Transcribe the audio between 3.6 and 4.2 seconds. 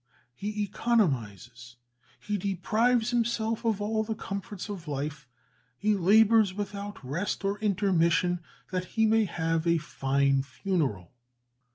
of all the